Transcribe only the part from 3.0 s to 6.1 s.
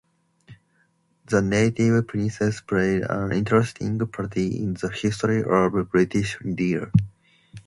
an interesting part in the history of